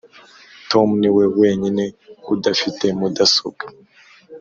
tom 0.71 0.89
niwe 1.01 1.23
wenyine 1.39 1.83
udafite 2.33 2.85
mudasobwa. 2.99 3.65